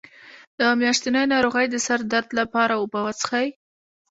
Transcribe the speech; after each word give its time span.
د 0.57 0.61
میاشتنۍ 0.79 1.25
ناروغۍ 1.33 1.65
د 1.69 1.75
سر 1.85 1.99
درد 2.11 2.29
لپاره 2.39 2.73
اوبه 2.77 2.99
وڅښئ 3.03 3.47